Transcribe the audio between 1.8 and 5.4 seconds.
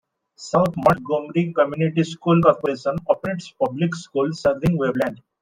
School Corporation operates public schools serving Waveland.